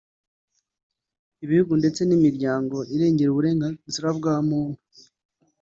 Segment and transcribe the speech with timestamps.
[1.43, 4.79] ibihugu ndetse n’imiryango irengera uburenganzira bwa muntu